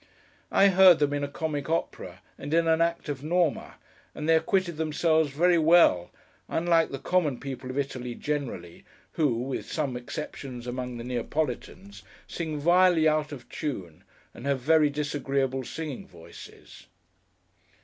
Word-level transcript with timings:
I 0.51 0.69
heard 0.69 0.97
them 0.97 1.13
in 1.13 1.23
a 1.23 1.27
comic 1.27 1.69
opera, 1.69 2.23
and 2.35 2.55
in 2.55 2.67
an 2.67 2.81
act 2.81 3.07
of 3.07 3.23
'Norma;' 3.23 3.75
and 4.15 4.27
they 4.27 4.35
acquitted 4.35 4.77
themselves 4.77 5.29
very 5.29 5.59
well; 5.59 6.09
unlike 6.49 6.89
the 6.89 6.97
common 6.97 7.39
people 7.39 7.69
of 7.69 7.77
Italy 7.77 8.15
generally, 8.15 8.83
who 9.11 9.37
(with 9.43 9.71
some 9.71 9.95
exceptions 9.95 10.65
among 10.65 10.97
the 10.97 11.03
Neapolitans) 11.03 12.01
sing 12.25 12.57
vilely 12.59 13.07
out 13.07 13.31
of 13.31 13.47
tune, 13.47 14.03
and 14.33 14.47
have 14.47 14.59
very 14.59 14.89
disagreeable 14.89 15.63
singing 15.63 16.07
voices. 16.07 16.87